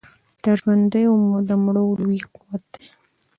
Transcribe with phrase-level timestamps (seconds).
[0.43, 2.87] تر ژوندیو مو د مړو لوی قوت دی